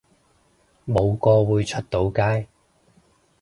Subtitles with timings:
[0.87, 2.47] 冇個會出到街